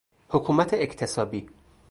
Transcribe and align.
حکومت 0.29 0.73
اکتسابی 0.73 1.47